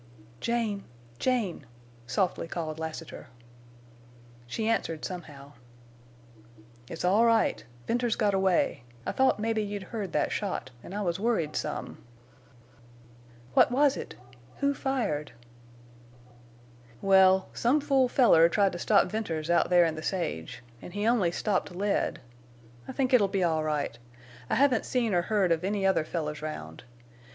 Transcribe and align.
"Jane!... 0.39 0.85
Jane!" 1.19 1.67
softly 2.07 2.47
called 2.47 2.79
Lassiter. 2.79 3.27
She 4.47 4.67
answered 4.67 5.05
somehow. 5.05 5.51
"It's 6.89 7.05
all 7.05 7.23
right. 7.23 7.63
Venters 7.85 8.15
got 8.15 8.33
away. 8.33 8.81
I 9.05 9.11
thought 9.11 9.37
mebbe 9.39 9.59
you'd 9.59 9.83
heard 9.93 10.11
that 10.13 10.31
shot, 10.31 10.71
en' 10.83 10.95
I 10.95 11.03
was 11.03 11.19
worried 11.19 11.55
some." 11.55 12.03
"What 13.53 13.71
was 13.71 13.95
it—who 13.95 14.73
fired?" 14.73 15.33
"Well—some 17.03 17.79
fool 17.79 18.07
feller 18.09 18.49
tried 18.49 18.71
to 18.71 18.79
stop 18.79 19.05
Venters 19.11 19.51
out 19.51 19.69
there 19.69 19.85
in 19.85 19.93
the 19.93 20.01
sage—an' 20.01 20.93
he 20.93 21.05
only 21.05 21.31
stopped 21.31 21.75
lead!... 21.75 22.19
I 22.87 22.91
think 22.91 23.13
it'll 23.13 23.27
be 23.27 23.43
all 23.43 23.63
right. 23.63 23.99
I 24.49 24.55
haven't 24.55 24.83
seen 24.87 25.13
or 25.13 25.21
heard 25.21 25.51
of 25.51 25.63
any 25.63 25.85
other 25.85 26.03
fellers 26.03 26.41
round. 26.41 26.85